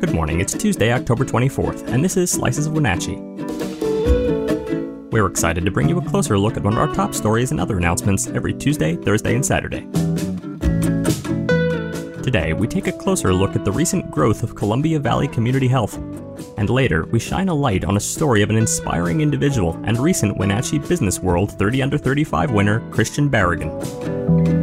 [0.00, 3.16] Good morning, it's Tuesday, October 24th, and this is Slices of Wenatchee.
[5.10, 7.60] We're excited to bring you a closer look at one of our top stories and
[7.60, 9.80] other announcements every Tuesday, Thursday, and Saturday.
[12.22, 15.96] Today, we take a closer look at the recent growth of Columbia Valley Community Health.
[16.56, 20.38] And later, we shine a light on a story of an inspiring individual and recent
[20.38, 24.59] Wenatchee Business World 30 Under 35 winner, Christian Barragan.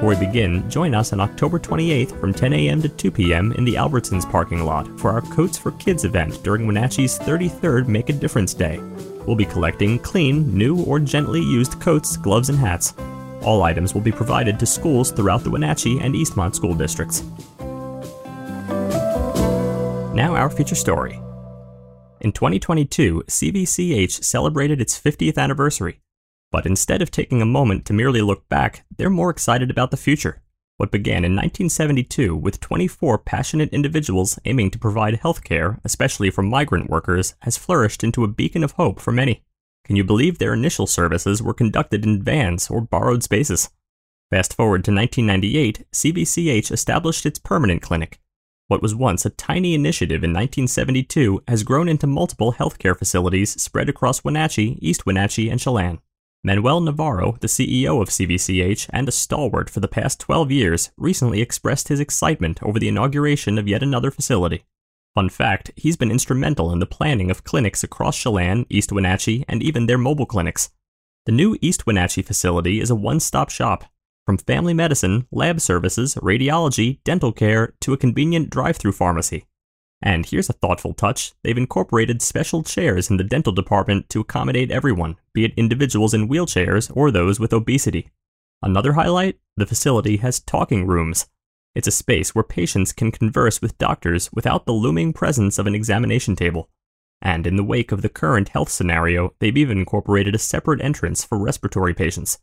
[0.00, 2.80] Before we begin, join us on October 28th from 10 a.m.
[2.80, 3.52] to 2 p.m.
[3.52, 8.08] in the Albertsons parking lot for our Coats for Kids event during Wenatchee's 33rd Make
[8.08, 8.78] a Difference Day.
[9.26, 12.94] We'll be collecting clean, new, or gently used coats, gloves, and hats.
[13.42, 17.22] All items will be provided to schools throughout the Wenatchee and Eastmont school districts.
[20.14, 21.20] Now, our feature story.
[22.22, 25.99] In 2022, CVCH celebrated its 50th anniversary.
[26.52, 29.96] But instead of taking a moment to merely look back, they're more excited about the
[29.96, 30.42] future.
[30.78, 36.42] What began in 1972 with 24 passionate individuals aiming to provide health care, especially for
[36.42, 39.44] migrant workers, has flourished into a beacon of hope for many.
[39.84, 43.68] Can you believe their initial services were conducted in vans or borrowed spaces?
[44.30, 48.18] Fast forward to 1998, CVCH established its permanent clinic.
[48.68, 53.88] What was once a tiny initiative in 1972 has grown into multiple healthcare facilities spread
[53.88, 55.98] across Wenatchee, East Wenatchee, and Chelan.
[56.42, 61.42] Manuel Navarro, the CEO of CVCH and a stalwart for the past 12 years, recently
[61.42, 64.64] expressed his excitement over the inauguration of yet another facility.
[65.14, 69.62] Fun fact, he's been instrumental in the planning of clinics across Chelan, East Wenatchee, and
[69.62, 70.70] even their mobile clinics.
[71.26, 73.84] The new East Wenatchee facility is a one stop shop.
[74.24, 79.44] From family medicine, lab services, radiology, dental care, to a convenient drive through pharmacy.
[80.02, 84.70] And here's a thoughtful touch they've incorporated special chairs in the dental department to accommodate
[84.70, 88.10] everyone, be it individuals in wheelchairs or those with obesity.
[88.62, 91.26] Another highlight the facility has talking rooms.
[91.74, 95.74] It's a space where patients can converse with doctors without the looming presence of an
[95.74, 96.68] examination table.
[97.22, 101.22] And in the wake of the current health scenario, they've even incorporated a separate entrance
[101.22, 102.38] for respiratory patients.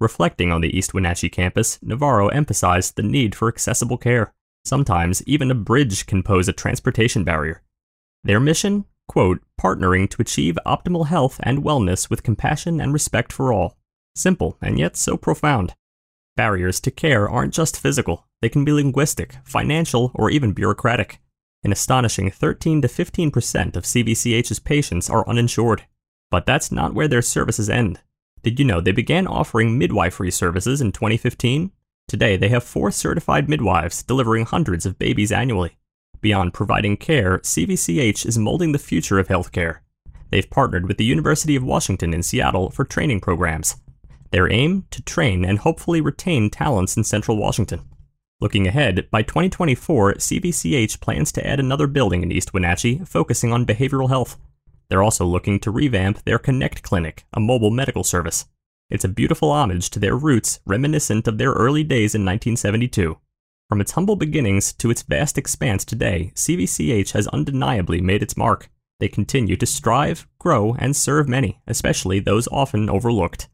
[0.00, 4.32] Reflecting on the East Wenatchee campus, Navarro emphasized the need for accessible care.
[4.64, 7.62] Sometimes even a bridge can pose a transportation barrier.
[8.24, 8.84] Their mission?
[9.08, 13.76] Quote, partnering to achieve optimal health and wellness with compassion and respect for all.
[14.14, 15.74] Simple, and yet so profound.
[16.36, 21.20] Barriers to care aren't just physical, they can be linguistic, financial, or even bureaucratic.
[21.64, 25.84] An astonishing 13 to 15% of CVCH's patients are uninsured.
[26.30, 28.00] But that's not where their services end.
[28.42, 31.70] Did you know they began offering midwifery services in 2015?
[32.08, 35.78] Today, they have four certified midwives delivering hundreds of babies annually.
[36.20, 39.78] Beyond providing care, CVCH is molding the future of healthcare.
[40.30, 43.76] They've partnered with the University of Washington in Seattle for training programs.
[44.30, 44.86] Their aim?
[44.90, 47.82] To train and hopefully retain talents in Central Washington.
[48.40, 53.66] Looking ahead, by 2024, CVCH plans to add another building in East Wenatchee focusing on
[53.66, 54.36] behavioral health.
[54.88, 58.46] They're also looking to revamp their Connect Clinic, a mobile medical service.
[58.92, 63.16] It's a beautiful homage to their roots, reminiscent of their early days in 1972.
[63.70, 68.68] From its humble beginnings to its vast expanse today, CVCH has undeniably made its mark.
[69.00, 73.48] They continue to strive, grow, and serve many, especially those often overlooked.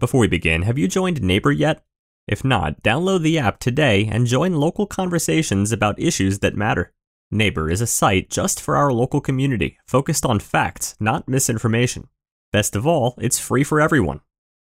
[0.00, 1.84] Before we begin, have you joined Nabur yet?
[2.26, 6.92] If not, download the app today and join local conversations about issues that matter.
[7.32, 12.08] Nabur is a site just for our local community, focused on facts, not misinformation.
[12.52, 14.20] Best of all, it's free for everyone.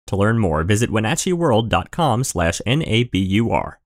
[0.08, 3.80] To learn more, visit wenatcheeworld.com slash N-A-B-U-R.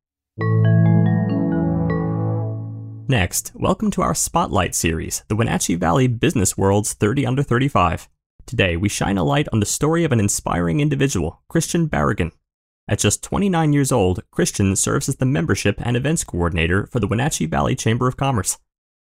[3.09, 8.09] Next, welcome to our Spotlight series, the Wenatchee Valley Business World's 30 Under 35.
[8.47, 12.33] Today, we shine a light on the story of an inspiring individual, Christian Barragan.
[12.89, 17.07] At just 29 years old, Christian serves as the membership and events coordinator for the
[17.07, 18.59] Wenatchee Valley Chamber of Commerce.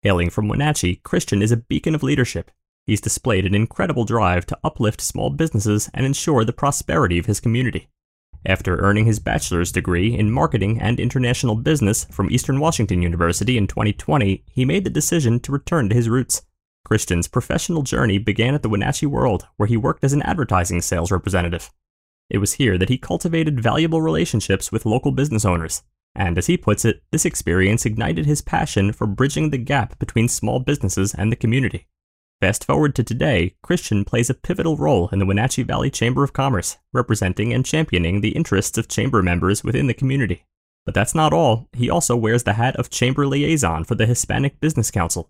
[0.01, 2.51] Hailing from Wenatchee, Christian is a beacon of leadership.
[2.85, 7.41] He's displayed an incredible drive to uplift small businesses and ensure the prosperity of his
[7.41, 7.89] community.
[8.45, 13.67] After earning his bachelor's degree in marketing and international business from Eastern Washington University in
[13.67, 16.43] 2020, he made the decision to return to his roots.
[16.85, 21.11] Christian's professional journey began at the Wenatchee World, where he worked as an advertising sales
[21.11, 21.71] representative.
[22.29, 25.83] It was here that he cultivated valuable relationships with local business owners,
[26.15, 30.27] and as he puts it, this experience ignited his passion for bridging the gap between
[30.27, 31.87] small businesses and the community.
[32.41, 36.31] Fast forward to today, Christian plays a pivotal role in the Wenatchee Valley Chamber of
[36.31, 40.45] Commerce, representing and championing the interests of chamber members within the community.
[40.85, 44.59] But that's not all, he also wears the hat of chamber liaison for the Hispanic
[44.61, 45.29] Business Council.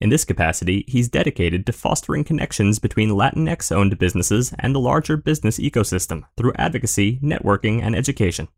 [0.00, 5.16] In this capacity, he's dedicated to fostering connections between Latinx owned businesses and the larger
[5.16, 8.48] business ecosystem through advocacy, networking, and education.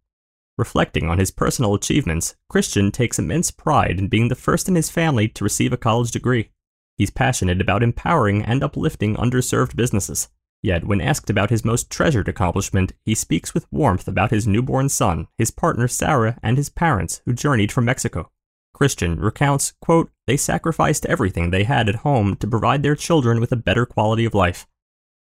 [0.58, 4.90] Reflecting on his personal achievements, Christian takes immense pride in being the first in his
[4.90, 6.50] family to receive a college degree.
[6.98, 10.28] He's passionate about empowering and uplifting underserved businesses.
[10.62, 14.90] Yet, when asked about his most treasured accomplishment, he speaks with warmth about his newborn
[14.90, 18.30] son, his partner Sarah, and his parents who journeyed from Mexico.
[18.74, 23.52] Christian recounts, quote, they sacrificed everything they had at home to provide their children with
[23.52, 24.66] a better quality of life.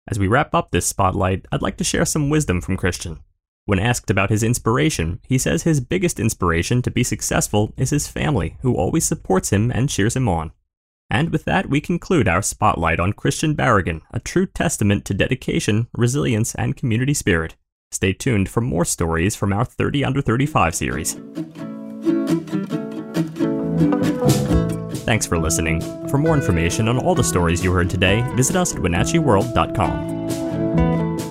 [0.09, 3.21] As we wrap up this spotlight, I'd like to share some wisdom from Christian.
[3.69, 8.09] When asked about his inspiration, he says his biggest inspiration to be successful is his
[8.09, 10.53] family, who always supports him and cheers him on.
[11.11, 15.87] And with that, we conclude our spotlight on Christian Barragan, a true testament to dedication,
[15.93, 17.57] resilience, and community spirit.
[17.91, 21.13] Stay tuned for more stories from our 30 Under 35 series.
[25.05, 25.83] Thanks for listening.
[26.09, 30.18] For more information on all the stories you heard today, visit us at WenatcheeWorld.com.